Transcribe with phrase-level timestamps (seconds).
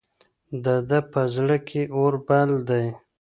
[0.63, 2.85] د ده په زړه کې اور بل دی.